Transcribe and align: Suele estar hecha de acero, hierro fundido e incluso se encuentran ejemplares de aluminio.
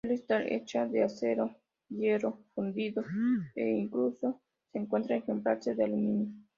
Suele 0.03 0.15
estar 0.15 0.51
hecha 0.51 0.87
de 0.87 1.03
acero, 1.03 1.55
hierro 1.87 2.39
fundido 2.55 3.03
e 3.53 3.67
incluso 3.67 4.41
se 4.71 4.79
encuentran 4.79 5.19
ejemplares 5.19 5.77
de 5.77 5.83
aluminio. 5.83 6.27